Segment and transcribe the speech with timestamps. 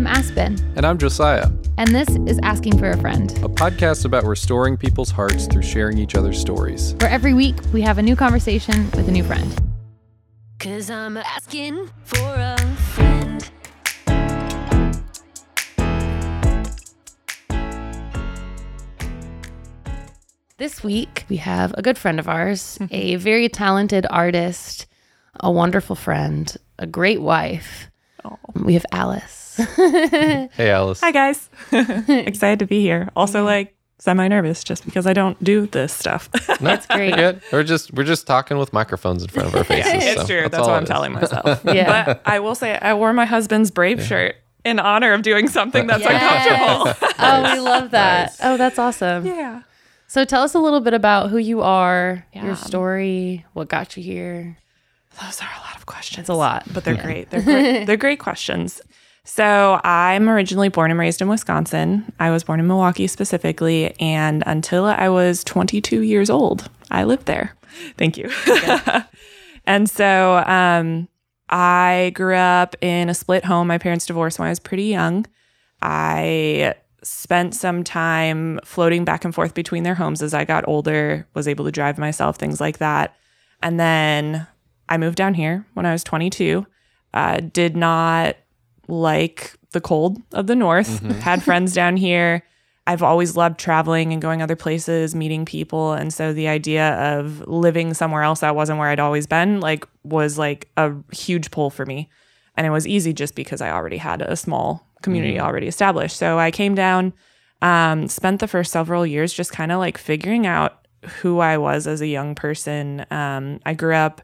[0.00, 4.24] I'm Aspen, And I'm Josiah, and this is Asking for a Friend, a podcast about
[4.24, 6.94] restoring people's hearts through sharing each other's stories.
[7.00, 9.60] where every week we have a new conversation with a new friend.
[10.58, 12.56] Cause I'm asking for a
[12.94, 13.50] friend.
[20.56, 24.86] This week we have a good friend of ours, a very talented artist,
[25.38, 27.90] a wonderful friend, a great wife.
[28.54, 29.39] We have Alice.
[29.64, 31.00] Hey, Alice.
[31.00, 31.48] Hi guys.
[31.72, 33.08] Excited to be here.
[33.16, 36.30] Also like semi nervous just because I don't do this stuff.
[36.60, 37.14] That's great.
[37.14, 37.42] Good.
[37.52, 39.92] We're just we're just talking with microphones in front of our faces.
[39.92, 40.42] yeah, it's so true.
[40.48, 40.88] That's, all what I'm is.
[40.88, 41.62] telling myself.
[41.64, 42.04] Yeah.
[42.04, 45.86] But I will say I wore my husband's brave shirt in honor of doing something
[45.86, 47.14] that's uncomfortable.
[47.18, 48.36] oh, we love that.
[48.42, 49.26] Oh, that's awesome.
[49.26, 49.62] yeah.
[50.06, 52.46] So tell us a little bit about who you are, Yeah.
[52.46, 54.56] your story, what got you here.
[55.22, 56.18] Those are a lot of questions.
[56.20, 56.64] It's a lot.
[56.74, 57.30] but they're great.
[57.30, 57.84] They're great.
[57.84, 58.80] they're great questions.
[59.32, 62.12] So I'm originally born and raised in Wisconsin.
[62.18, 67.26] I was born in Milwaukee specifically, and until I was 22 years old, I lived
[67.26, 67.56] there.
[67.96, 68.28] Thank you.
[69.66, 71.06] and so um,
[71.48, 73.68] I grew up in a split home.
[73.68, 75.26] My parents divorced when I was pretty young.
[75.80, 81.28] I spent some time floating back and forth between their homes as I got older,
[81.34, 83.14] was able to drive myself, things like that.
[83.62, 84.48] And then
[84.88, 86.66] I moved down here when I was 22.
[87.14, 88.36] Uh, did not
[88.90, 91.00] like the cold of the north.
[91.20, 92.42] Had friends down here.
[92.86, 97.46] I've always loved traveling and going other places, meeting people, and so the idea of
[97.46, 101.70] living somewhere else that wasn't where I'd always been like was like a huge pull
[101.70, 102.08] for me.
[102.56, 106.16] And it was easy just because I already had a small community already established.
[106.16, 107.12] So I came down,
[107.62, 110.86] um, spent the first several years just kind of like figuring out
[111.20, 113.06] who I was as a young person.
[113.10, 114.20] Um, I grew up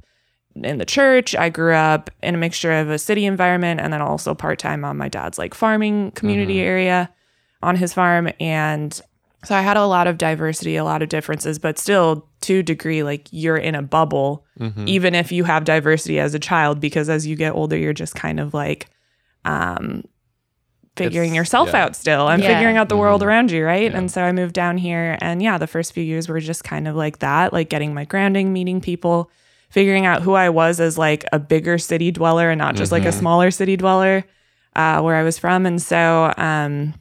[0.63, 1.35] in the church.
[1.35, 4.85] I grew up in a mixture of a city environment and then also part time
[4.85, 7.11] on my dad's like farming community area
[7.63, 8.29] on his farm.
[8.41, 8.99] And
[9.45, 12.63] so I had a lot of diversity, a lot of differences, but still to a
[12.63, 14.45] degree, like you're in a bubble,
[14.87, 18.15] even if you have diversity as a child, because as you get older, you're just
[18.15, 18.89] kind of like,
[19.45, 20.03] um,
[20.97, 21.85] figuring It's- yourself yeah.
[21.85, 22.55] out still and Yeah.
[22.55, 23.27] figuring out the world Mhm.
[23.27, 23.91] around you, right?
[23.91, 23.99] Yeah.
[23.99, 26.89] And so I moved down here and yeah, the first few years were just kind
[26.89, 29.31] of like that, like getting my grounding, meeting people,
[29.69, 33.05] figuring out who I was as like a bigger city dweller and not just like
[33.05, 33.19] a Mhm.
[33.19, 34.25] smaller city dweller
[34.75, 35.67] uh, where I was from.
[35.67, 36.95] And so um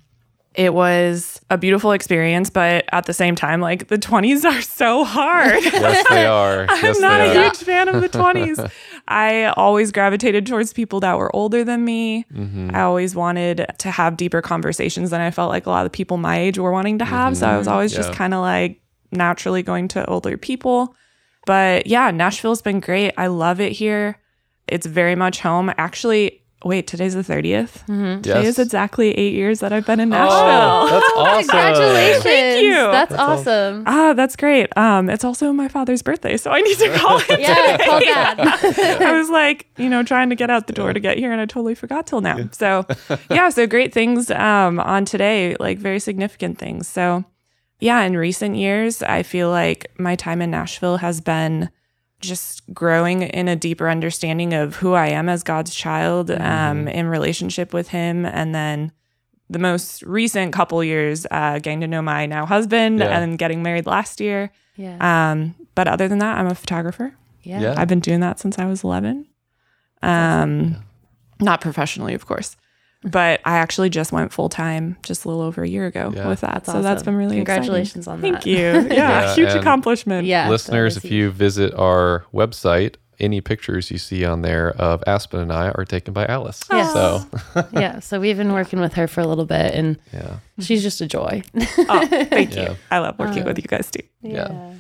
[0.56, 5.04] it was a beautiful experience, but at the same time, like the 20s are so
[5.04, 5.62] hard.
[5.64, 6.66] Yes, they are.
[6.70, 7.44] I'm not a are.
[7.44, 8.72] huge fan of the 20s.
[9.10, 12.24] I always gravitated towards people that were older than me.
[12.34, 12.70] Mm-hmm.
[12.74, 16.16] I always wanted to have deeper conversations than I felt like a lot of people
[16.16, 17.36] my age were wanting to have.
[17.36, 18.80] So I was always just kind of like
[19.12, 20.96] naturally going to older people.
[21.46, 23.14] But yeah, Nashville's been great.
[23.18, 24.18] I love it here.
[24.68, 25.72] It's very much home.
[25.78, 27.86] Actually, wait, today's the 30th.
[28.24, 28.46] Today Yes.
[28.48, 30.36] is exactly eight years that I've been in Nashville.
[30.88, 31.50] Oh, that's awesome.
[31.50, 32.24] Congratulations.
[32.24, 32.72] Thank you.
[32.74, 33.48] That's, That's awesome.
[33.48, 33.84] awesome.
[33.86, 34.76] Ah, that's great.
[34.76, 37.40] Um, it's also my father's birthday, so I need to call him.
[37.40, 37.86] Yeah, today.
[37.86, 38.40] call dad.
[39.04, 41.40] I was like, you know, trying to get out the door to get here, and
[41.40, 42.50] I totally forgot till now.
[42.52, 42.86] So,
[43.30, 46.88] yeah, so great things um, on today, like very significant things.
[46.88, 47.24] So,
[47.80, 51.70] yeah, in recent years, I feel like my time in Nashville has been
[52.22, 57.08] just growing in a deeper understanding of who I am as God's child, um, in
[57.08, 58.92] relationship with Him, and then
[59.50, 63.20] the most recent couple years, uh, getting to know my now husband Yeah.
[63.20, 64.50] and getting married last year.
[64.76, 64.98] Yeah.
[65.32, 67.14] Um, but other than that, I'm a photographer.
[67.44, 67.60] yeah.
[67.62, 67.76] Yeah.
[67.78, 69.28] I've been doing that since I was 11.
[70.02, 70.78] Um,
[71.40, 72.56] not professionally, of course,
[73.06, 76.28] but I actually just went full time just a little over a year ago Yeah.
[76.28, 76.66] with that.
[76.66, 78.32] That's so that's been really Congratulations on that.
[78.44, 78.56] Thank you.
[78.66, 80.26] Yeah, Yeah, huge accomplishment.
[80.28, 80.50] Yeah.
[80.50, 85.54] Listeners, if you visit our website, any pictures you see on there of Aspen and
[85.54, 86.64] I are taken by Alice.
[86.70, 86.92] Yes.
[86.94, 87.26] So,
[87.74, 88.00] yeah.
[88.00, 90.38] So we've been working with her for a little bit, and yeah.
[90.60, 91.42] she's just a joy.
[91.56, 92.72] Oh, thank Yeah.
[92.72, 92.76] you.
[92.92, 94.04] I love working uh, with you guys too.
[94.22, 94.74] Yeah.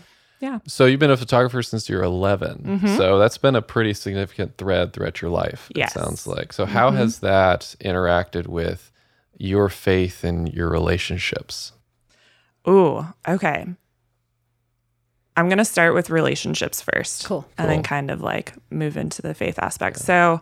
[0.45, 0.59] Yeah.
[0.67, 2.79] So you've been a photographer since you're 11.
[2.83, 2.97] Mhm.
[2.97, 5.71] So that's been a pretty significant thread throughout your life.
[5.75, 5.95] Yes.
[5.95, 6.53] It sounds like.
[6.53, 6.97] So how Mhm.
[6.97, 8.91] has that interacted with
[9.39, 11.71] your faith and your relationships?
[12.67, 13.65] Ooh, okay.
[15.35, 17.25] I'm going to start with relationships first.
[17.25, 17.47] Cool.
[17.57, 19.97] And then kind of like move into the faith aspect.
[19.97, 20.41] So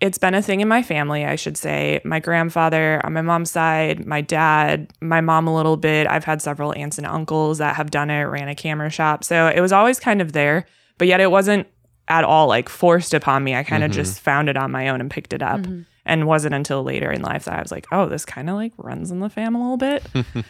[0.00, 2.00] it's been a thing in my family, I should say.
[2.04, 6.06] My grandfather on my mom's side, my dad, my mom a little bit.
[6.06, 9.24] I've had several aunts and uncles that have done it, ran a camera shop.
[9.24, 10.66] So it was always kind of there,
[10.98, 11.66] but yet it wasn't
[12.06, 13.54] at all like forced upon me.
[13.56, 13.94] I kind of Mhm.
[13.94, 15.60] just found it on my own and picked it up.
[16.06, 18.72] And wasn't until later in life that I was like, oh, this kind of like
[18.78, 20.06] runs in the family a little bit.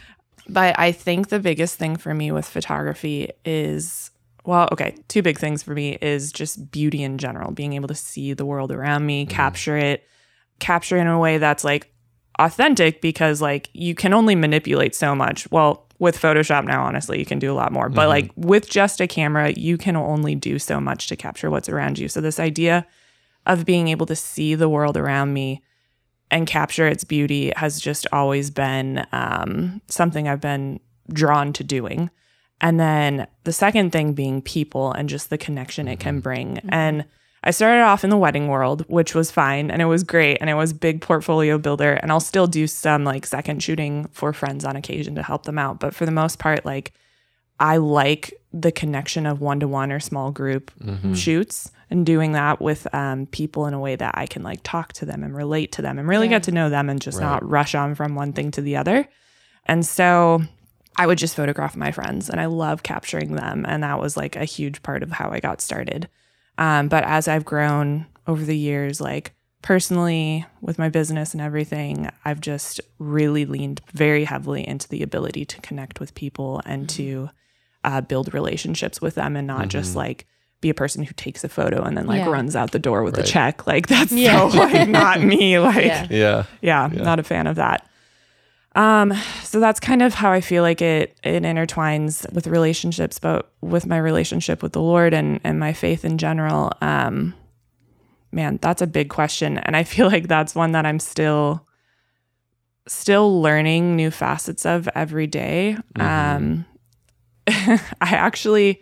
[0.47, 4.11] but I think the biggest thing for me with photography is
[4.49, 7.93] well, okay, two big things for me is just beauty in general, being able to
[7.93, 10.03] see the world around me, capture it,
[10.57, 11.93] capture it in a way that's like
[12.39, 15.49] authentic because like you can only manipulate so much.
[15.51, 17.89] Well, with Photoshop now, honestly, you can do a lot more.
[17.89, 21.69] But like with just a camera, you can only do so much to capture what's
[21.69, 22.07] around you.
[22.07, 22.87] So this idea
[23.45, 25.61] of being able to see the world around me
[26.31, 30.79] and capture its beauty has just always been um, something I've been
[31.13, 32.09] drawn to doing.
[32.61, 36.21] And then the second thing being people and just the connection it can mm-hmm.
[36.21, 36.55] bring.
[36.55, 36.69] Mm-hmm.
[36.73, 37.05] And
[37.43, 40.49] I started off in the wedding world, which was fine and it was great and
[40.49, 44.65] it was big portfolio builder and I'll still do some like second shooting for friends
[44.65, 46.91] on occasion to help them out, but for the most part like
[47.59, 51.13] I like the connection of one to one or small group mm-hmm.
[51.13, 54.93] shoots and doing that with um, people in a way that I can like talk
[54.93, 57.47] to them and relate to them and really get to know them and just not
[57.47, 59.07] rush on from one thing to the other.
[59.65, 60.41] And so
[60.99, 63.65] I would just photograph my friends and I love capturing them.
[63.67, 66.09] And that was like a huge part of how I got started.
[66.57, 72.09] Um, but as I've grown over the years, like personally with my business and everything,
[72.25, 77.29] I've just really leaned very heavily into the ability to connect with people and to
[77.85, 80.27] uh, build relationships with them and not just like
[80.59, 82.29] be a person who takes a photo and then like Yeah.
[82.29, 83.25] runs out the door with Right.
[83.25, 83.65] a check.
[83.65, 84.49] Like that's Yeah.
[84.49, 85.59] so like not me.
[85.59, 86.07] Like Yeah.
[86.09, 86.43] Yeah.
[86.61, 87.85] yeah, not a fan of that.
[88.75, 89.13] Um,
[89.43, 93.85] so that's kind of how I feel like it it intertwines with relationships, but with
[93.85, 96.71] my relationship with the Lord and and my faith in general.
[96.81, 97.33] Um,
[98.31, 101.65] man, that's a big question, and I feel like that's one that I'm still
[102.87, 105.77] still learning new facets of every day.
[105.95, 106.65] Um,
[107.47, 108.81] I actually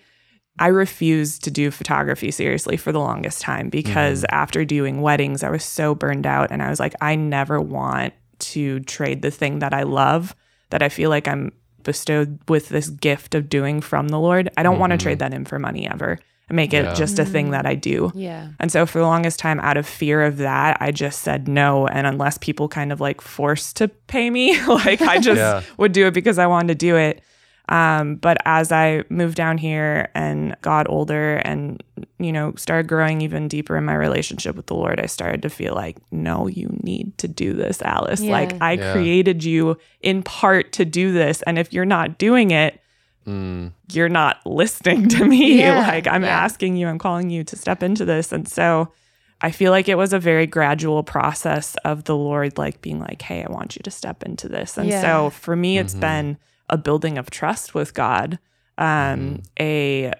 [0.59, 5.49] I refused to do photography seriously for the longest time because after doing weddings, I
[5.49, 9.59] was so burned out and I was like, I never want to trade the thing
[9.59, 10.35] that I love
[10.69, 11.51] that I feel like I'm
[11.83, 14.49] bestowed with this gift of doing from the Lord.
[14.57, 15.31] I don't want to trade mm-hmm.
[15.31, 16.19] that in for money ever
[16.49, 16.93] and make it Yeah.
[16.93, 18.11] just a thing that I do.
[18.13, 18.49] Yeah.
[18.59, 21.87] And so for the longest time, out of fear of that, I just said no.
[21.87, 25.61] And unless people kind of like forced to pay me, like I just Yeah.
[25.77, 27.21] would do it because I wanted to do it.
[27.69, 31.83] Um, but as I moved down here and got older and,
[32.17, 35.49] you know, started growing even deeper in my relationship with the Lord, I started to
[35.49, 38.21] feel like, no, you need to do this, Alice.
[38.21, 38.31] Yeah.
[38.31, 38.91] Like I Yeah.
[38.93, 41.41] created you in part to do this.
[41.43, 42.79] And if you're not doing it,
[43.27, 43.73] Mm.
[43.91, 45.59] you're not listening to me.
[45.59, 46.29] Yeah, like I'm yeah.
[46.29, 48.31] asking you, I'm calling you to step into this.
[48.31, 48.93] And so
[49.41, 53.21] I feel like it was a very gradual process of the Lord like being like,
[53.21, 55.01] "Hey, I want you to step into this." And Yeah.
[55.01, 56.37] so for me it's been
[56.69, 58.39] a building of trust with God,
[58.77, 60.13] um a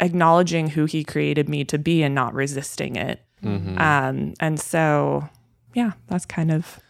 [0.00, 3.20] acknowledging who he created me to be and not resisting it.
[3.44, 3.78] Mhm.
[3.80, 5.28] Um and so
[5.74, 6.80] yeah, that's kind of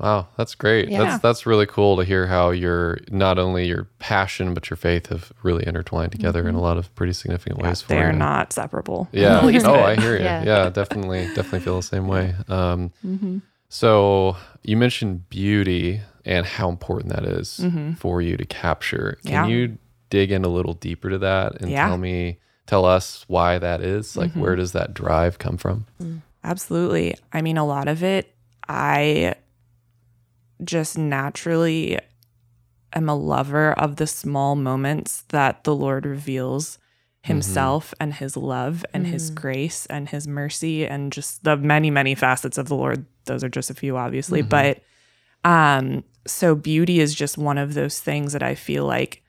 [0.00, 0.88] Wow, that's great.
[0.88, 1.04] Yeah.
[1.04, 5.06] That's that's really cool to hear how your not only your passion but your faith
[5.06, 8.18] have really intertwined together in a lot of pretty significant ways for they're you.
[8.18, 9.08] not separable.
[9.12, 9.40] Yeah.
[9.44, 9.64] Oh, bit.
[9.66, 10.24] I hear you.
[10.24, 10.42] Yeah.
[10.42, 10.68] Yeah.
[10.70, 12.34] definitely, definitely feel the same way.
[12.48, 13.38] Um, Mm-hmm.
[13.68, 17.64] So you mentioned beauty and how important that is
[17.98, 19.18] for you to capture.
[19.24, 19.50] Can Mm-hmm.
[19.50, 19.56] Yeah.
[19.56, 19.78] you
[20.10, 21.88] dig in a little deeper to that and Yeah.
[21.88, 24.16] tell me, tell us why that is?
[24.16, 24.40] Like, Mm-hmm.
[24.40, 25.86] where does that drive come from?
[26.42, 27.16] Absolutely.
[27.32, 28.34] I mean, a lot of it,
[28.68, 29.34] I
[30.62, 31.98] just naturally
[32.92, 36.78] am a lover of the small moments that the Lord reveals
[37.22, 42.14] himself and his love and his grace and his mercy and just the many many
[42.14, 44.80] facets of the Lord those are just a few obviously but
[45.42, 49.22] um so beauty is just one of those things that I feel like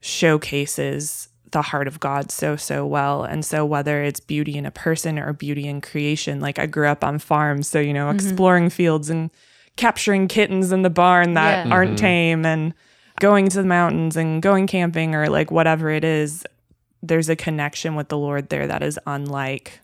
[0.00, 3.24] showcases the heart of God so so well.
[3.24, 6.88] And so whether it's beauty in a person or beauty in creation like I grew
[6.88, 8.16] up on farms so you know mm-hmm.
[8.16, 9.30] exploring fields and
[9.76, 11.72] capturing kittens in the barn that Yeah.
[11.72, 11.96] aren't mm-hmm.
[11.96, 12.74] tame and
[13.20, 16.44] going to the mountains and going camping or like whatever it is
[17.02, 19.80] there's a connection with the Lord there that is unlike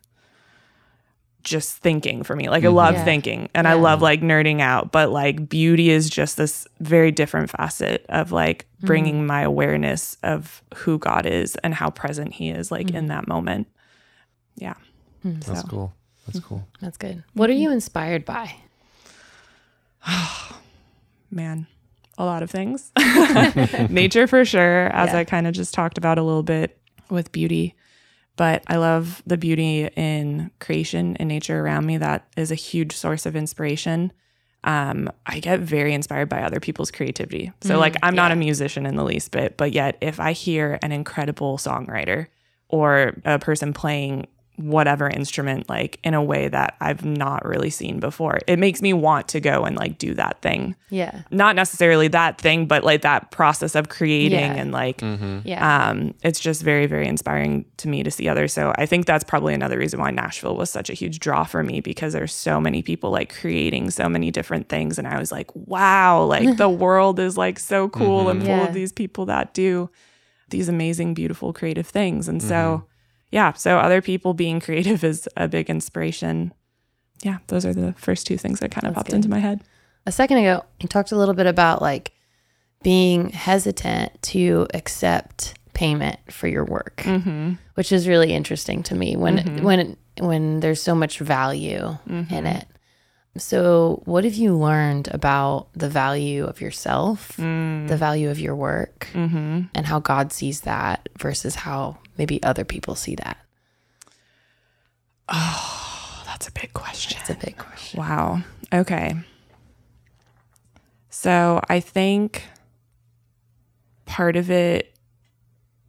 [1.44, 2.48] just thinking for me.
[2.48, 3.04] Like I love Yeah.
[3.04, 7.50] thinking and I love like nerding out, but like beauty is just this very different
[7.50, 8.86] facet of like mm-hmm.
[8.86, 13.06] bringing my awareness of who God is and how present he is like in mm-hmm.
[13.08, 13.68] that moment.
[14.56, 14.74] Yeah.
[15.22, 15.34] Hmm.
[15.40, 15.68] That's So.
[15.68, 15.94] cool.
[16.26, 16.66] That's cool.
[16.80, 17.22] That's good.
[17.34, 18.56] What are you inspired by?
[20.08, 20.58] Oh,
[21.30, 21.66] man,
[22.18, 22.90] a lot of things.
[23.90, 25.18] Nature for sure, as Yeah.
[25.18, 26.78] I kind of just talked about a little bit
[27.10, 27.74] with beauty.
[28.36, 31.98] But I love the beauty in creation and nature around me.
[31.98, 34.12] That is a huge source of inspiration.
[34.64, 37.52] Um, I get very inspired by other people's creativity.
[37.60, 40.78] So, like, I'm not a musician in the least bit, but yet, if I hear
[40.82, 42.28] an incredible songwriter
[42.68, 44.26] or a person playing
[44.56, 48.38] whatever instrument like in a way that I've not really seen before.
[48.46, 50.76] It makes me want to go and like do that thing.
[50.90, 51.22] Yeah.
[51.30, 54.54] Not necessarily that thing, but like that process of creating Yeah.
[54.54, 55.40] and like mm-hmm.
[55.44, 55.88] Yeah.
[55.88, 58.52] um it's just very very inspiring to me to see others.
[58.52, 61.64] So I think that's probably another reason why Nashville was such a huge draw for
[61.64, 65.32] me because there's so many people like creating so many different things and I was
[65.32, 68.48] like, wow, like the world is like so cool and mm-hmm.
[68.48, 68.68] full Yeah.
[68.68, 69.90] of these people that do
[70.50, 72.28] these amazing beautiful creative things.
[72.28, 72.86] And so mm-hmm.
[73.34, 76.54] Yeah, so other people being creative is a big inspiration.
[77.22, 79.16] Yeah, those are the first two things that kind of That's popped good.
[79.16, 79.62] into my head.
[80.06, 82.12] a second ago, you talked a little bit about like
[82.84, 87.54] being hesitant to accept payment for your work, mm-hmm.
[87.74, 89.64] which is really interesting to me when mm-hmm.
[89.64, 92.46] when when there's so much value in mm-hmm.
[92.46, 92.68] it.
[93.36, 97.88] So, what have you learned about the value of yourself, mm.
[97.88, 99.62] the value of your work, mm-hmm.
[99.74, 103.38] and how God sees that versus how maybe other people see that?
[105.28, 107.18] Oh, that's a big question.
[107.20, 107.98] It's a big question.
[107.98, 108.42] Wow.
[108.72, 109.14] Okay.
[111.10, 112.44] So I think
[114.04, 114.94] part of it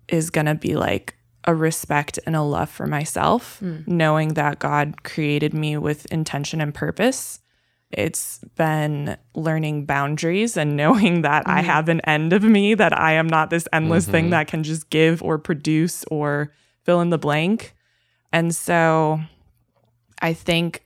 [0.07, 1.14] is going to be like
[1.45, 3.77] a respect and a love for myself, hmm.
[3.85, 7.39] knowing that God created me with intention and purpose.
[7.91, 11.67] It's been learning boundaries and knowing that I hmm.
[11.67, 14.31] have an end of me, that I am not this endless thing mm-hmm.
[14.31, 16.51] that can just give or produce or
[16.83, 17.73] fill in the blank.
[18.33, 19.21] And so
[20.21, 20.83] I think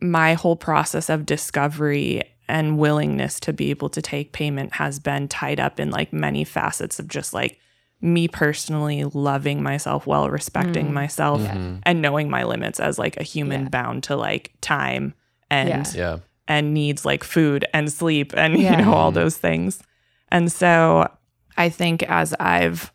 [0.00, 5.26] my whole process of discovery and willingness to be able to take payment has been
[5.28, 7.58] tied up in like many facets of just like
[8.00, 10.92] me personally loving myself well, respecting mm.
[10.92, 11.78] myself, mm-hmm.
[11.82, 13.68] and knowing my limits as like a human Yeah.
[13.68, 15.14] bound to like time
[15.50, 15.84] and Yeah.
[15.94, 16.18] Yeah.
[16.46, 18.72] and needs like food and sleep and Yeah.
[18.78, 19.20] you know all mm-hmm.
[19.20, 19.82] those things.
[20.30, 21.10] And so
[21.56, 22.92] I think as I've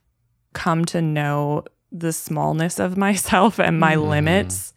[0.54, 4.10] come to know the smallness of myself and my mm-hmm.
[4.10, 4.74] limits,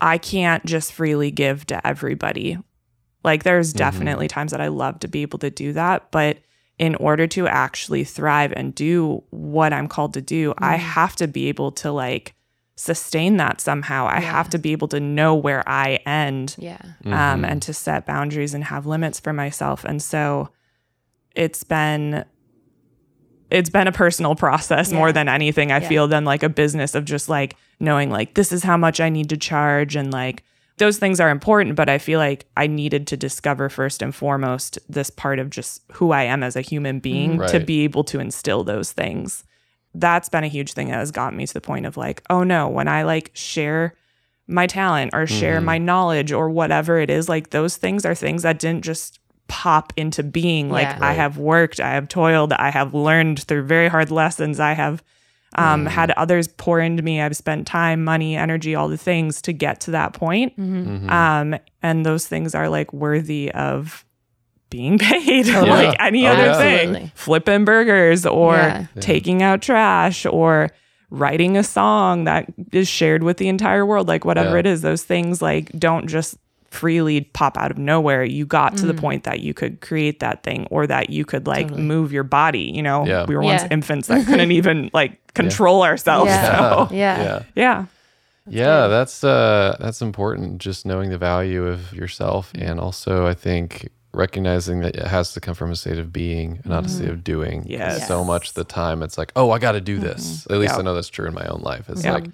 [0.00, 2.58] I can't just freely give to everybody.
[3.24, 6.38] Like there's definitely times that I love to be able to do that, but
[6.78, 11.26] in order to actually thrive and do what I'm called to do, I have to
[11.26, 12.34] be able to like
[12.76, 14.06] sustain that somehow.
[14.06, 16.78] I have to be able to know where I end Yeah.
[17.06, 19.84] um, and to set boundaries and have limits for myself.
[19.84, 20.50] And so
[21.34, 22.24] it's been
[23.50, 25.88] it's been a personal process more than anything I Yeah.
[25.88, 29.08] feel than like a business of just like knowing like this is how much I
[29.08, 30.44] need to charge and like
[30.78, 34.78] those things are important but I feel like I needed to discover first and foremost
[34.88, 37.50] this part of just who I am as a human being mm-hmm.
[37.50, 39.44] to be able to instill those things.
[39.94, 42.42] That's been a huge thing that has gotten me to the point of like oh
[42.44, 43.94] no when I like share
[44.46, 45.66] my talent or share mm-hmm.
[45.66, 49.92] my knowledge or whatever it is like those things are things that didn't just pop
[49.96, 50.70] into being.
[50.70, 50.98] Like Yeah.
[51.02, 55.02] i have worked i have toiled i have learned through very hard lessons i have
[55.54, 57.20] um, had others pour into me.
[57.20, 60.58] I've spent time money energy all the things to get to that point.
[60.58, 64.04] Um, and those things are like worthy of
[64.70, 66.58] being paid like any Oh, other yeah.
[66.58, 66.88] thing.
[66.88, 67.12] Absolutely.
[67.14, 68.86] flipping burgers or Yeah.
[69.00, 70.68] taking out trash or
[71.10, 74.06] writing a song that is shared with the entire world.
[74.08, 74.60] Like whatever Yeah.
[74.60, 76.36] it is those things like don't just
[76.70, 78.98] freely pop out of nowhere you got to the Mm.
[79.00, 82.70] point that you could create that thing or that you could like move your body
[82.74, 83.24] you know Yeah.
[83.26, 83.68] we were once Yeah.
[83.70, 86.58] infants that couldn't even like control ourselves Yeah.
[86.58, 87.22] so Yeah.
[87.24, 87.42] Yeah.
[87.54, 87.84] yeah
[88.50, 90.58] yeah, that's uh that's important.
[90.58, 95.40] Just knowing the value of yourself, and also I think recognizing that it has to
[95.40, 97.64] come from a state of being, and not a state of doing.
[97.68, 98.08] Yes.
[98.08, 100.46] So much of the time, it's like, oh, I got to do this.
[100.48, 101.90] At least I know that's true in my own life.
[101.90, 102.14] It's Yep.
[102.14, 102.24] like,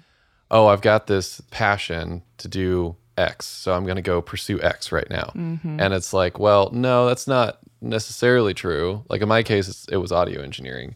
[0.51, 4.91] oh, I've got this passion to do X, so I'm going to go pursue X
[4.91, 5.31] right now.
[5.79, 9.03] And it's like, well, no, that's not necessarily true.
[9.09, 10.95] Like in my case, it's, it was audio engineering,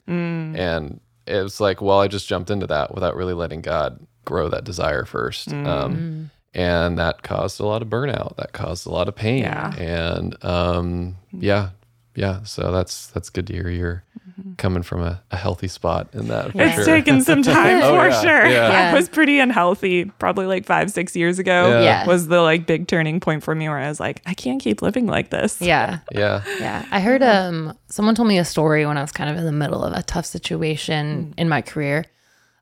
[0.56, 4.50] and it was like, well, I just jumped into that without really letting God grow
[4.50, 5.52] that desire first.
[5.54, 8.36] Um, and that caused a lot of burnout.
[8.38, 9.44] That caused a lot of pain.
[9.44, 9.74] Yeah.
[9.78, 11.70] And um, yeah,
[12.16, 12.44] yeah.
[12.44, 14.04] So that's that's good to hear
[14.46, 16.52] you're coming from a, a healthy spot in that.
[16.52, 16.86] For it's sure.
[16.86, 18.22] taken some oh, time Oh, for yeah.
[18.22, 18.70] sure Yeah.
[18.72, 18.92] Yeah.
[18.92, 21.82] i was pretty unhealthy probably like five six years ago Yeah.
[21.82, 22.06] Yeah.
[22.08, 24.82] was the like big turning point for me where i was like i can't keep
[24.82, 26.00] living like this Yeah.
[26.12, 26.44] yeah.
[26.60, 26.86] Yeah.
[26.92, 29.52] I heard um someone told me a story when I was kind of in the
[29.52, 31.34] middle of a tough situation mm.
[31.40, 32.06] in my career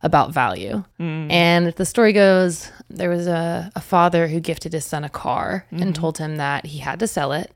[0.04, 0.84] about value.
[1.00, 1.32] Mm.
[1.32, 5.66] And the story goes there was a, a father who gifted his son a car
[5.72, 5.92] and mm-hmm.
[5.94, 7.52] told him that he had to sell it,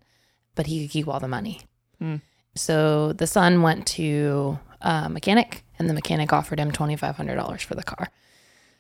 [0.56, 1.62] but he could keep all the money.
[2.02, 2.22] Mm.
[2.56, 7.84] So the son went to a mechanic and the mechanic offered him $2,500 for the
[7.84, 8.10] car.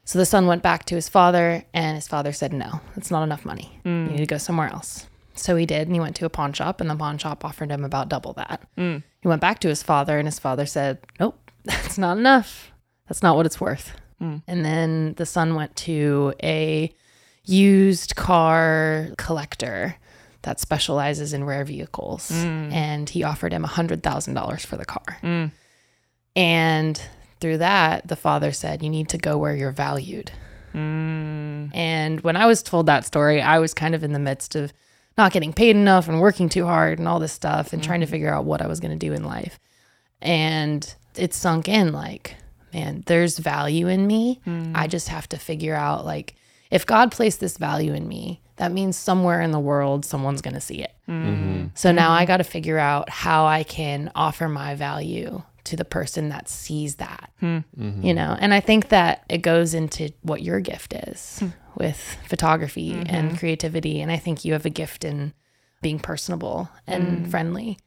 [0.04, 3.24] So the son went back to his father, and his father said, No, that's not
[3.24, 3.80] enough money.
[3.86, 4.12] You mm.
[4.12, 5.08] need to go somewhere else.
[5.36, 7.70] So he did, and he went to a pawn shop, and the pawn shop offered
[7.70, 8.68] him about double that.
[8.78, 9.04] Mm.
[9.22, 12.72] He went back to his father, and his father said, Nope, that's not enough.
[13.08, 13.94] That's not what it's worth.
[14.22, 14.42] Mm.
[14.48, 16.94] And then the son went to a
[17.46, 19.96] used car collector
[20.43, 22.31] that specializes in rare vehicles.
[22.31, 22.71] Mm.
[22.71, 25.17] And he offered him $100,000 for the car.
[25.21, 25.51] Mm.
[26.36, 27.01] And
[27.39, 30.31] through that, the father said, You need to go where you're valued.
[30.74, 31.75] Mm.
[31.75, 34.71] And when I was told that story, I was kind of in the midst of
[35.17, 38.05] not getting paid enough and working too hard and all this stuff and trying to
[38.05, 39.60] figure out what I was going to do in life.
[40.21, 42.38] And it sunk in like,
[42.74, 44.39] man, there's value in me.
[44.74, 46.36] I just have to figure out like
[46.69, 50.53] if God placed this value in me, that means somewhere in the world someone's going
[50.53, 50.94] to see it.
[51.10, 51.70] Mm-hmm.
[51.74, 55.84] So now I got to figure out how I can offer my value to the
[55.84, 57.32] person that sees that.
[57.39, 57.58] Hmm.
[57.75, 58.06] Mm-hmm.
[58.06, 61.48] You know, and I think that it goes into what your gift is hmm.
[61.75, 63.15] with photography mm-hmm.
[63.15, 64.00] and creativity.
[64.00, 65.34] And I think you have a gift in
[65.82, 67.80] being personable and friendly.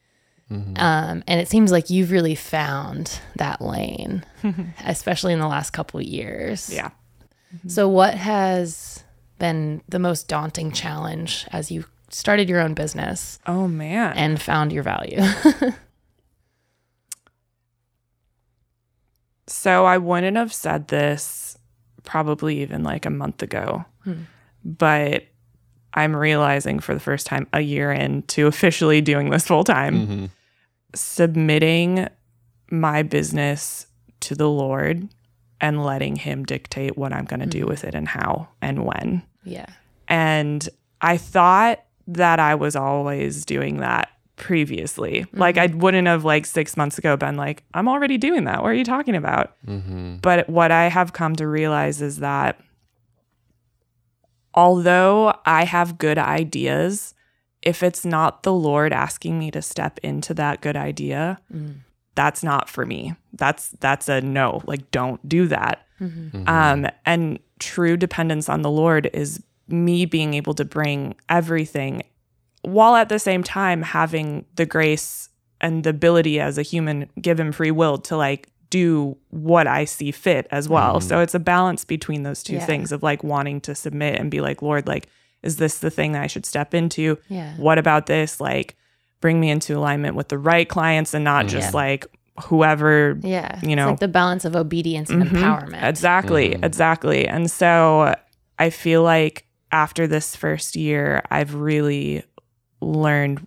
[0.50, 4.25] Um, and it seems like you've really found that lane,
[4.85, 6.69] especially in the last couple of years.
[6.73, 6.90] Yeah.
[7.69, 9.03] So, what has
[9.38, 14.17] been the most daunting challenge as you started your own business Oh man.
[14.17, 15.21] and found your value?
[19.47, 21.59] So I wouldn't have said this
[22.03, 24.23] probably even like a month ago, hmm.
[24.64, 25.25] but
[25.93, 30.25] I'm realizing for the first time a year into officially doing this full time, mm-hmm.
[30.95, 32.09] submitting
[32.71, 33.87] my business
[34.21, 35.09] to the Lord
[35.64, 37.68] and letting Him dictate what I'm going to do mm-hmm.
[37.71, 39.23] with it and how and when.
[39.44, 39.66] yeah.
[40.06, 40.68] And
[41.00, 45.25] I thought that I was always doing that previously.
[45.33, 45.75] Like mm-hmm.
[45.75, 48.62] I wouldn't have like 6 months ago been like I'm already doing that.
[48.62, 49.56] What are you talking about?
[49.66, 50.16] Mm-hmm.
[50.16, 52.61] But what I have come to realize is that
[54.52, 57.14] although I have good ideas,
[57.62, 61.76] if it's not the Lord asking me to step into that good idea, mm.
[62.14, 63.14] That's not for me.
[63.33, 64.62] That's that's a no.
[64.66, 65.87] Like don't do that.
[66.47, 72.02] Um, and true dependence on the Lord is me being able to bring everything
[72.62, 75.30] while at the same time having the grace
[75.61, 80.11] and the ability as a human given free will to like do what I see
[80.11, 81.00] fit as well.
[81.00, 82.66] So it's a balance between those two Yeah.
[82.66, 85.09] things of like wanting to submit and be like, Lord, like,
[85.42, 87.18] is this the thing that I should step into?
[87.29, 87.55] Yeah.
[87.57, 88.40] What about this?
[88.40, 88.77] Like,
[89.24, 91.80] bring me into alignment with the right clients and not just Yeah.
[91.80, 92.06] like
[92.42, 93.58] whoever Yeah.
[93.62, 93.88] You It's know.
[93.88, 95.37] like the balance of obedience and mm-hmm.
[95.37, 95.82] empowerment.
[95.82, 96.62] Exactly, mm-hmm.
[96.62, 97.26] exactly.
[97.26, 98.14] And so
[98.58, 102.22] I feel like after this first year, I've really
[102.82, 103.46] learned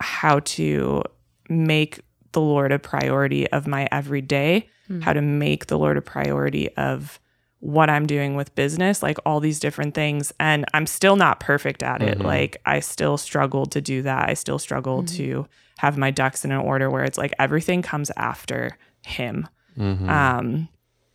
[0.00, 1.02] how to
[1.50, 2.00] make
[2.32, 5.02] the Lord a priority of my everyday, hmm.
[5.02, 7.20] how to make the Lord a priority of
[7.60, 10.32] what I'm doing with business, like all these different things.
[10.38, 12.18] And I'm still not perfect at it.
[12.18, 12.26] Mm-hmm.
[12.26, 14.28] Like I still struggle to do that.
[14.28, 15.16] I still struggle mm-hmm.
[15.16, 15.46] to
[15.78, 19.48] have my ducks in an order where it's like everything comes after him.
[19.76, 20.08] Mm-hmm.
[20.08, 20.68] Um,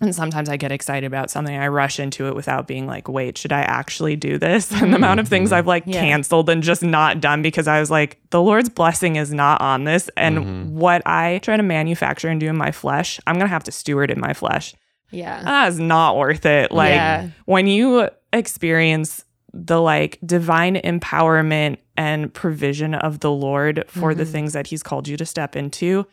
[0.04, 1.56] and sometimes I get excited about something.
[1.56, 4.70] I rush into it without being like, wait, should I actually do this?
[4.82, 6.02] And the amount of things I've like Yeah.
[6.02, 9.86] canceled and just not done because I was like, the Lord's blessing is not on
[9.86, 10.10] this.
[10.18, 13.64] And what I try to manufacture and do in my flesh, I'm going to have
[13.64, 14.76] to steward in my flesh.
[15.14, 15.44] Yeah.
[15.44, 16.72] That is not worth it.
[16.72, 17.30] Like Yeah.
[17.46, 19.24] when you experience
[19.54, 24.32] the like divine empowerment and provision of the Lord for the mm-hmm.
[24.32, 26.08] things that he's called you to step into,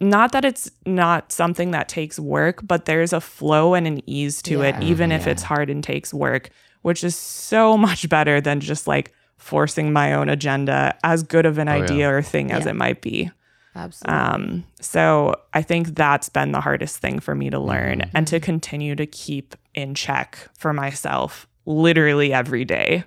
[0.00, 4.40] not that it's not something that takes work, but there's a flow and an ease
[4.42, 4.88] to it, Yeah.
[4.88, 6.50] even if it's hard and takes work,
[6.82, 11.58] which is so much better than just like forcing my own agenda, as good of
[11.58, 11.82] an oh, yeah.
[11.82, 13.30] idea or thing as it might be.
[13.74, 14.18] Absolutely.
[14.18, 18.16] Um, so I think that's been the hardest thing for me to learn mm-hmm.
[18.16, 23.04] and to continue to keep in check for myself literally every day.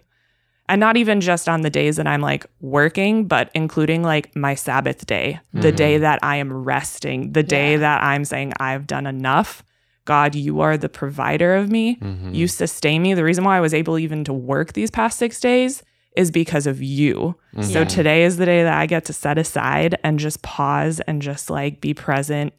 [0.70, 4.56] And not even just on the days that I'm like working, but including like my
[4.56, 5.76] Sabbath day, the mm-hmm.
[5.76, 7.80] day that I am resting, the day Yeah.
[7.80, 9.64] that I'm saying I've done enough.
[10.06, 11.98] God, you are the provider of me.
[11.98, 12.34] Mm-hmm.
[12.34, 13.14] You sustain me.
[13.14, 15.84] The reason why I was able even to work these past six days
[16.16, 17.36] is because of you.
[17.62, 21.22] So today is the day that I get to set aside and just pause and
[21.22, 22.54] just like be present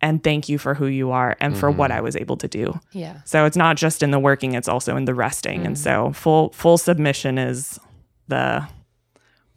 [0.00, 2.78] and thank you for who you are and for what I was able to do.
[2.92, 3.20] yeah.
[3.24, 5.66] So it's not just in the working, it's also in the resting.
[5.66, 7.80] And so full full submission is
[8.28, 8.66] the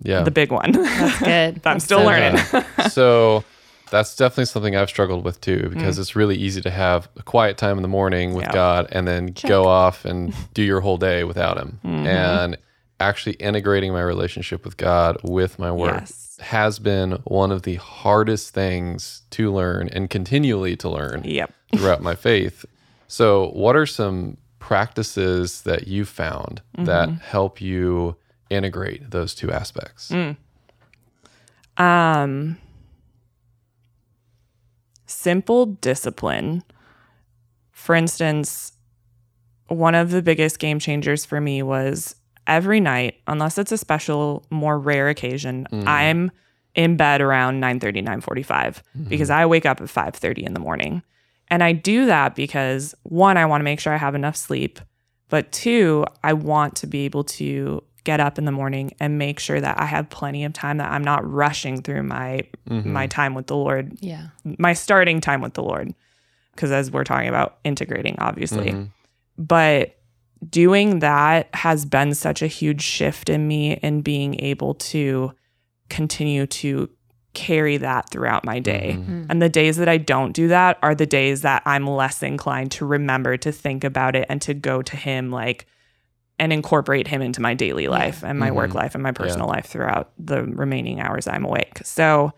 [0.01, 0.23] Yeah.
[0.23, 0.71] the big one.
[0.71, 1.61] That's good.
[1.65, 2.41] I'm still so learning.
[2.51, 2.65] good.
[2.91, 3.43] so
[3.91, 5.73] that's definitely something I've struggled with too, Mm.
[5.75, 8.53] because it's really easy to have a quiet time in the morning with Yeah.
[8.53, 11.79] God and then go off and do your whole day without Him.
[11.85, 12.07] Mm-hmm.
[12.07, 12.57] And
[13.01, 16.37] actually integrating my relationship with God with my work Yes.
[16.41, 21.51] has been one of the hardest things to learn and continually to learn Yep.
[21.75, 22.63] throughout my faith.
[23.07, 27.17] So, what are some practices that you found that Mm-hmm.
[27.17, 28.15] help you
[28.49, 30.11] integrate those two aspects?
[30.11, 30.37] Mm.
[31.77, 32.57] Um
[35.05, 36.63] simple discipline
[37.71, 38.73] for instance,
[39.67, 42.15] one of the biggest game changers for me was
[42.47, 45.87] every night, unless it's a special, more rare occasion, mm.
[45.87, 46.31] I'm
[46.75, 49.03] in bed around 9:30, 9:45 mm-hmm.
[49.05, 51.03] because I wake up at 5:30 in the morning.
[51.49, 54.79] And I do that because one, I want to make sure I have enough sleep,
[55.27, 59.39] but two, I want to be able to get up in the morning and make
[59.39, 62.91] sure that I have plenty of time that I'm not rushing through my mm-hmm.
[62.91, 64.27] my time with the Lord Yeah.
[64.43, 65.93] my starting time with the Lord.
[66.55, 68.71] Because as we're talking about integrating, obviously.
[68.71, 68.83] Mm-hmm.
[69.37, 69.97] But
[70.49, 75.33] doing that has been such a huge shift in me in being able to
[75.89, 76.89] continue to
[77.33, 78.95] carry that throughout my day.
[78.95, 79.11] Mm-hmm.
[79.11, 79.31] Mm-hmm.
[79.31, 82.71] And the days that I don't do that are the days that I'm less inclined
[82.73, 85.65] to remember to think about it and to go to Him like
[86.39, 88.79] and incorporate Him into my daily life and my work mm-hmm.
[88.79, 91.79] life and my personal life throughout the remaining hours I'm awake.
[91.83, 92.33] So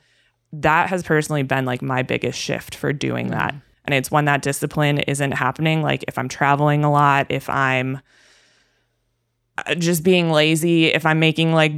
[0.51, 3.31] that has personally been like my biggest shift for doing mm.
[3.31, 3.55] that.
[3.85, 5.81] And it's when that discipline isn't happening.
[5.81, 7.99] Like if I'm traveling a lot, if I'm
[9.57, 11.73] uh, just being lazy, if I'm making like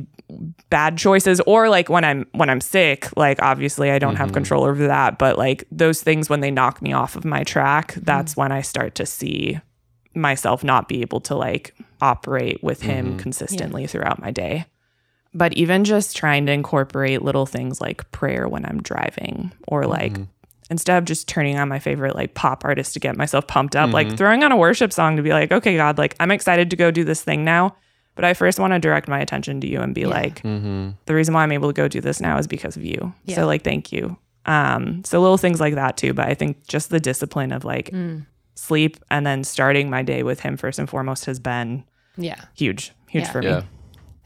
[0.70, 4.36] bad choices or like when I'm when I'm sick, like obviously I don't have mm-hmm.
[4.36, 7.92] control over that, but like those things when they knock me off of my track,
[7.92, 8.02] mm-hmm.
[8.04, 9.60] that's when I start to see
[10.14, 13.18] myself not be able to like operate with him mm-hmm.
[13.18, 14.66] consistently throughout my day.
[15.34, 20.18] But even just trying to incorporate little things like prayer when I'm driving or like
[20.70, 23.92] instead of just turning on my favorite like pop artist to get myself pumped up,
[23.92, 24.16] like mm-hmm.
[24.16, 26.92] throwing on a worship song to be like, okay, God, like I'm excited to go
[26.92, 27.76] do this thing now.
[28.16, 30.92] But I first want to direct my attention to you and be like, mm-hmm.
[31.06, 33.14] the reason why I'm able to go do this now is because of you.
[33.26, 33.36] Yeah.
[33.36, 34.18] So like, thank you.
[34.46, 36.14] Um, so little things like that too.
[36.14, 38.26] But I think just the discipline of like mm.
[38.56, 41.84] sleep and then starting my day with him first and foremost has been
[42.16, 42.40] Yeah.
[42.56, 43.32] huge, huge Yeah.
[43.32, 43.60] for Yeah.
[43.60, 43.66] me.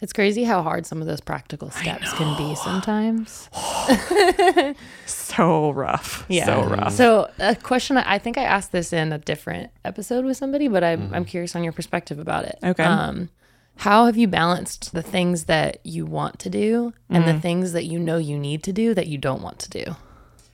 [0.02, 3.50] It's crazy how hard some of those practical steps can be sometimes.
[5.06, 6.26] So rough.
[6.28, 6.46] Yeah.
[6.46, 6.94] So rough.
[6.94, 10.84] So a question I think I asked this in a different episode with somebody, but
[10.84, 12.58] I'm I'm curious on your perspective about it.
[12.64, 12.84] Okay.
[12.84, 13.30] Um,
[13.78, 17.86] how have you balanced the things that you want to do and the things that
[17.86, 19.96] you know you need to do that you don't want to do?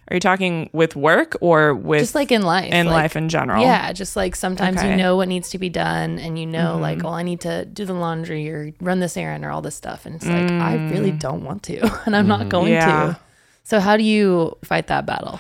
[0.07, 2.71] Are you talking with work or with Just like in life.
[2.71, 3.63] in like- life in general?
[3.63, 4.91] Yeah, just like sometimes Okay.
[4.91, 7.07] you know what needs to be done and you know like, mm-hmm.
[7.07, 10.05] oh, I need to do the laundry or run this errand or all this stuff.
[10.05, 11.19] And it's like, I really mm.
[11.19, 12.49] don't want to and I'm not mm-hmm.
[12.49, 12.85] going Yeah.
[12.85, 13.19] to.
[13.63, 15.39] So how do you fight that battle?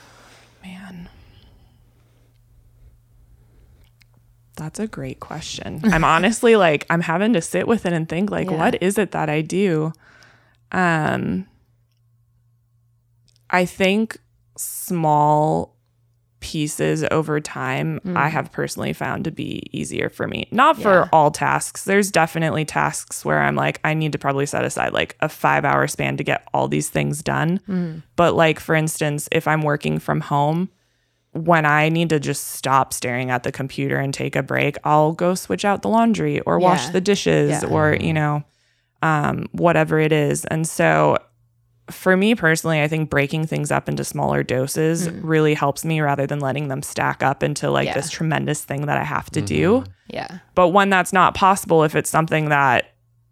[0.64, 1.08] Man.
[4.56, 5.80] That's a great question.
[5.84, 8.56] I'm honestly like I'm having to sit with it and think like Yeah.
[8.56, 9.92] what is it that I do?
[10.72, 11.46] Um
[13.52, 14.18] I think
[14.56, 15.76] small
[16.40, 20.48] pieces over time I have personally found to be easier for me.
[20.50, 21.08] Not for Yeah.
[21.12, 21.84] all tasks.
[21.84, 25.86] There's definitely tasks where I'm like I need to probably set aside like a 5-hour
[25.86, 28.02] span to get all these things done.
[28.16, 30.68] But like for instance, if I'm working from home,
[31.30, 35.12] when I need to just stop staring at the computer and take a break, I'll
[35.12, 37.68] go switch out the laundry or wash the dishes Yeah.
[37.68, 38.42] or, you know,
[39.00, 40.44] um, whatever it is.
[40.46, 41.18] And so
[41.92, 46.26] for me personally, I think breaking things up into smaller doses really helps me rather
[46.26, 47.94] than letting them stack up into like Yeah.
[47.94, 49.84] this tremendous thing that I have to do.
[50.08, 50.38] Yeah.
[50.54, 52.86] But when that's not possible, if it's something that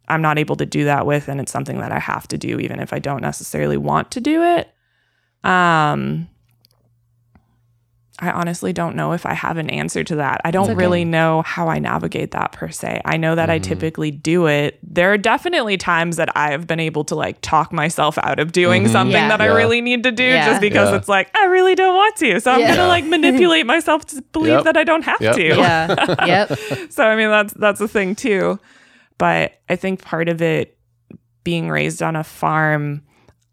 [0.08, 2.58] I'm not able to do that with and it's something that I have to do,
[2.60, 4.68] even if I don't necessarily want to do it,
[5.44, 6.28] um,
[8.20, 10.42] I honestly don't know if I have an answer to that.
[10.44, 10.74] I don't okay.
[10.74, 13.00] really know how I navigate that per se.
[13.04, 13.68] I know that I mm-hmm.
[13.68, 14.78] typically do it.
[14.82, 18.52] There are definitely times that I have been able to like talk myself out of
[18.52, 18.92] doing mm-hmm.
[18.92, 19.28] something Yeah.
[19.28, 20.50] that I really need to do Yeah.
[20.50, 20.96] just because Yeah.
[20.96, 22.40] it's like, I really don't want to.
[22.40, 22.66] So I'm Yeah.
[22.68, 24.64] going to like manipulate myself to believe Yep.
[24.64, 25.34] that I don't have Yep.
[25.36, 25.46] to.
[25.46, 26.16] Yeah.
[26.26, 26.58] yep.
[26.90, 28.58] so I mean that's that's a thing too.
[29.16, 30.76] But I think part of it
[31.44, 33.02] being raised on a farm,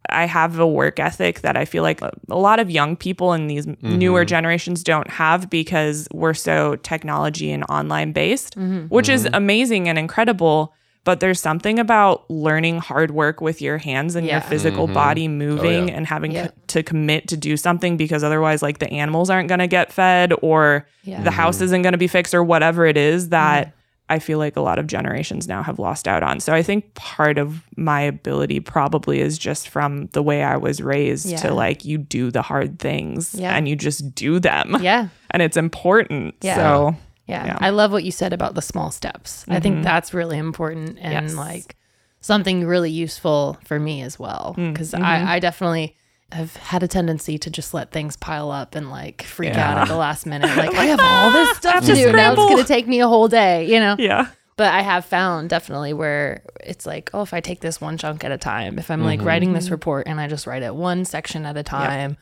[0.09, 3.47] I have a work ethic that I feel like a lot of young people in
[3.47, 4.27] these newer mm-hmm.
[4.27, 8.87] generations don't have because we're so technology and online based, mm-hmm.
[8.87, 9.35] which is mm-hmm.
[9.35, 10.73] amazing and incredible.
[11.03, 14.39] But there's something about learning hard work with your hands and your Yeah.
[14.41, 15.93] physical body oh, moving yeah.
[15.93, 16.47] and having Yeah.
[16.47, 19.93] co- to commit to do something because otherwise, like the animals aren't going to get
[19.93, 23.73] fed or the house isn't going to be fixed or whatever it is that
[24.09, 26.39] I feel like a lot of generations now have lost out on.
[26.39, 30.81] So I think part of my ability probably is just from the way I was
[30.81, 31.37] raised Yeah.
[31.37, 33.55] to like you do the hard things Yeah.
[33.55, 34.77] and you just do them.
[34.81, 35.09] Yeah.
[35.31, 36.35] And it's important.
[36.41, 36.55] Yeah.
[36.55, 37.45] So Yeah.
[37.47, 37.57] Yeah.
[37.59, 39.43] I love what you said about the small steps.
[39.49, 39.83] I think mm-hmm.
[39.83, 41.35] that's really important and Yes.
[41.35, 41.75] like
[42.21, 44.55] something really useful for me as well.
[44.57, 44.71] Mm.
[44.71, 45.27] Because I, mm-hmm.
[45.27, 45.97] I definitely
[46.31, 49.87] have had a tendency to just let things pile up and like freak out at
[49.87, 50.55] the last minute.
[50.57, 52.11] Like, I have all this stuff to to do.
[52.11, 53.95] Now it's going to take me a whole day, you know?
[53.97, 54.27] yeah.
[54.57, 58.23] But I have found definitely where it's like, oh, if I take this one chunk
[58.23, 61.05] at a time, if I'm like writing this report and I just write it one
[61.05, 62.17] section at a time,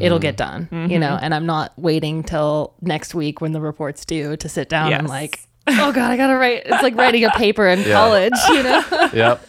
[0.00, 4.06] it'll get done, you know, and I'm not waiting till next week when the report's
[4.06, 6.62] due to sit down and like, oh God, I gotta write.
[6.64, 7.92] It's like writing a paper in Yeah.
[7.92, 9.10] college, you know?
[9.12, 9.46] Yep.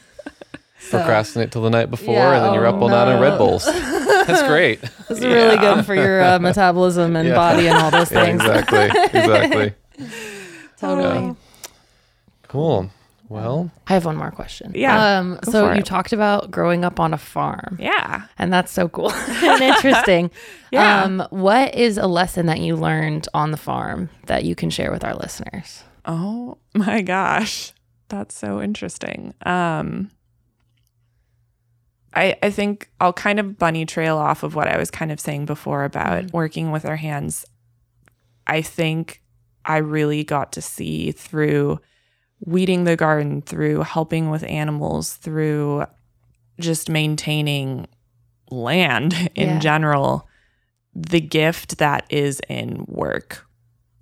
[0.89, 3.37] Procrastinate till the night before, Yeah, and then you're oh, up all night on Red.
[3.37, 3.65] Bulls.
[4.27, 4.79] That's great.
[5.09, 7.35] It's really good for your uh, metabolism and Yeah.
[7.35, 8.41] body and all those Yeah, things.
[8.45, 9.19] exactly.
[9.19, 9.73] Exactly.
[10.79, 11.35] Totally.
[12.47, 12.89] Cool.
[13.29, 14.71] Well, I have one more question.
[14.73, 15.85] Yeah, Um, so you it.
[15.85, 17.77] talked about growing up on a farm.
[17.77, 18.23] Yeah.
[18.37, 20.31] And that's so cool and interesting.
[20.71, 21.03] Yeah.
[21.03, 24.91] Um, what is a lesson that you learned on the farm that you can share
[24.91, 25.83] with our listeners?
[26.05, 27.73] Oh my gosh.
[28.07, 29.33] That's so interesting.
[29.45, 30.09] Um
[32.17, 35.19] I I think I'll kind of bunny trail off of what I was kind of
[35.19, 36.35] saying before about mm-hmm.
[36.35, 37.45] working with our hands.
[38.47, 39.21] I think
[39.65, 41.79] I really got to see through
[42.39, 45.85] weeding the garden, through helping with animals, through
[46.59, 47.87] just maintaining
[48.49, 49.59] land in Yeah.
[49.59, 50.27] general,
[50.95, 53.45] the gift that is in work.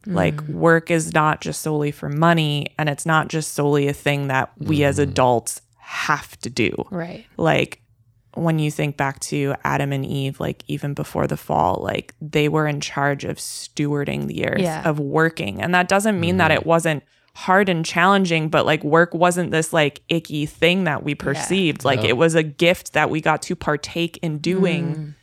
[0.07, 0.53] Like mm.
[0.53, 4.51] work is not just solely for money and it's not just solely a thing that
[4.59, 5.09] we as mm-hmm.
[5.09, 6.71] adults have to do.
[6.91, 7.25] Right.
[7.37, 7.81] Like
[8.35, 12.49] when you think back to Adam and Eve, like even before the fall, like they
[12.49, 14.87] were in charge of stewarding the earth, Yeah.
[14.87, 15.61] of working.
[15.61, 16.61] And that doesn't mean that mm-hmm.
[16.61, 21.15] it wasn't hard and challenging, but like work wasn't this like icky thing that we
[21.15, 21.83] perceived.
[21.83, 22.09] Like No.
[22.09, 25.13] it was a gift that we got to partake in doing mm.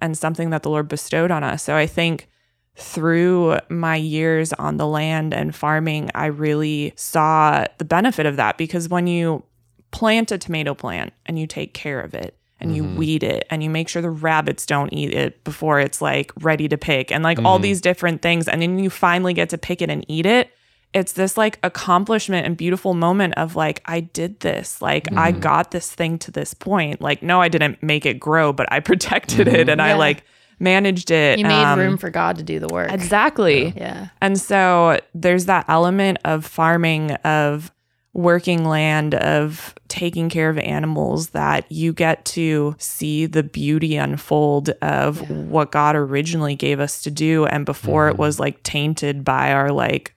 [0.00, 1.62] and something that the Lord bestowed on us.
[1.62, 2.28] So I think
[2.76, 8.56] through my years on the land and farming, I really saw the benefit of that
[8.58, 9.44] because when you
[9.90, 12.96] plant a tomato plant and you take care of it and you mm-hmm.
[12.96, 16.68] weed it and you make sure the rabbits don't eat it before it's like ready
[16.68, 17.62] to pick and like all mm-hmm.
[17.62, 20.50] these different things and then you finally get to pick it and eat it.
[20.92, 24.82] It's this like accomplishment and beautiful moment of like I did this.
[24.82, 25.40] Like I mm-hmm.
[25.40, 27.00] got this thing to this point.
[27.00, 30.24] Like no I didn't make it grow but I protected it and I like
[30.60, 32.92] managed it You made um, room for God to do the work.
[32.92, 33.72] exactly.
[33.76, 34.08] Yeah.
[34.20, 37.72] and so there's that element of farming, of
[38.12, 44.70] working land, of taking care of animals that you get to see the beauty unfold
[44.82, 47.46] of what God originally gave us to do.
[47.46, 48.22] And before it mm-hmm.
[48.22, 50.14] was like tainted by our like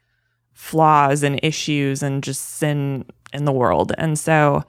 [0.54, 3.92] flaws and issues and just sin in the world.
[3.98, 4.64] And so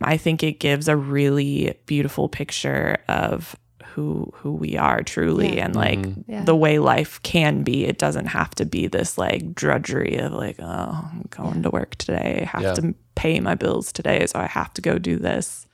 [0.00, 3.56] I think it gives a really beautiful picture of
[4.00, 5.64] who who we are truly Yeah.
[5.66, 6.44] and like Yeah.
[6.44, 7.84] the way life can be.
[7.84, 11.96] It doesn't have to be this like drudgery of like, oh, I'm going to work
[11.96, 12.40] today.
[12.42, 12.74] I have Yeah.
[12.74, 15.66] to pay my bills today, so I have to go do this.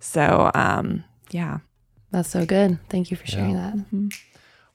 [0.00, 1.58] So um yeah.
[2.10, 2.78] That's so good.
[2.90, 3.74] Thank you for sharing that.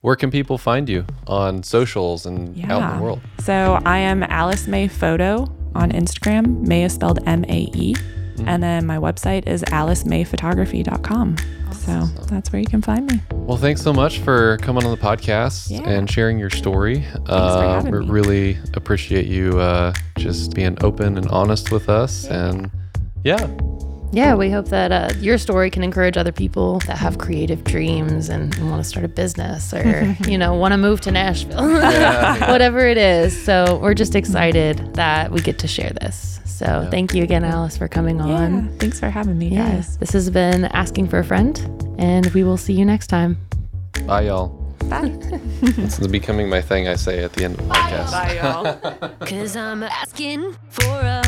[0.00, 3.20] where can people find you on socials and out in the world?
[3.40, 6.66] So I am Alice Mae Photo on Instagram.
[6.66, 7.94] Mae is spelled M A E.
[7.94, 8.44] Mm.
[8.48, 11.36] And then my website is alicemaephotography.com.
[11.72, 13.20] So that's where you can find me.
[13.32, 15.88] Well, thanks so much for coming on the podcast Yeah.
[15.88, 17.04] and sharing your story.
[17.26, 18.06] uh, we me.
[18.08, 22.26] really appreciate you uh, just being open and honest with us.
[22.26, 22.70] And
[23.24, 23.46] yeah,
[24.10, 28.30] Yeah, we hope that uh, your story can encourage other people that have creative dreams
[28.30, 31.58] and, and want to start a business or, you know, want to move to Nashville,
[32.48, 33.40] whatever it is.
[33.44, 36.40] So we're just excited that we get to share this.
[36.46, 38.64] So thank you again, Alice, for coming on.
[38.64, 39.72] Yeah, Thanks for having me, Yeah.
[39.72, 39.96] guys.
[39.98, 43.36] This has been Asking for a Friend, and we will see you next time.
[44.06, 44.48] bye, y'all.
[44.88, 45.10] Bye.
[45.60, 48.10] This is becoming my thing I say at the end of the podcast.
[48.12, 49.08] Bye, y'all.
[49.26, 51.27] Cause I'm asking for a friend.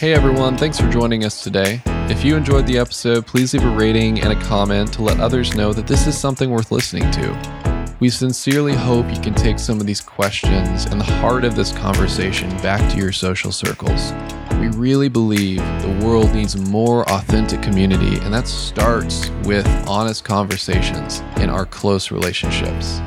[0.00, 1.82] Hey everyone, thanks for joining us today.
[1.84, 5.54] If you enjoyed the episode, please leave a rating and a comment to let others
[5.54, 7.94] know that this is something worth listening to.
[8.00, 11.72] We sincerely hope you can take some of these questions and the heart of this
[11.72, 14.14] conversation back to your social circles.
[14.52, 21.20] We really believe the world needs more authentic community, and that starts with honest conversations
[21.42, 23.00] in our close relationships.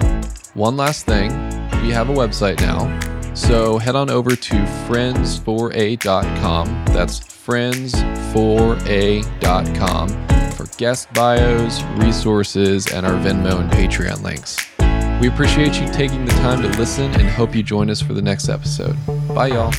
[0.54, 1.32] One last thing,
[1.82, 3.13] we have a website now.
[3.34, 4.56] So head on over to
[4.88, 6.86] friends4a.com.
[6.88, 10.10] That's friends4a.com
[10.52, 14.58] for guest bios, resources, and our Venmo and Patreon links.
[15.22, 18.22] We appreciate you taking the time to listen and hope you join us for the
[18.22, 18.98] next episode.
[19.34, 19.74] Bye, y'all.